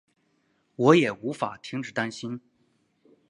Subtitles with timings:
[0.77, 2.41] 我也无法停止担心